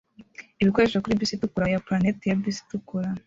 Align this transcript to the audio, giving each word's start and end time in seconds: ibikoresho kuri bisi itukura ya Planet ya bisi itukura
ibikoresho 0.61 0.97
kuri 1.03 1.19
bisi 1.19 1.33
itukura 1.37 1.65
ya 1.73 1.83
Planet 1.85 2.17
ya 2.29 2.35
bisi 2.41 2.61
itukura 2.65 3.09